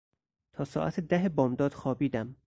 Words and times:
تا 0.53 0.63
ساعت 0.63 0.99
ده 0.99 1.29
بامداد 1.29 1.73
خوابیدم. 1.73 2.35